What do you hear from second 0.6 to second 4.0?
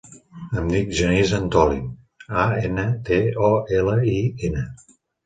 dic Genís Antolin: a, ena, te, o, ela,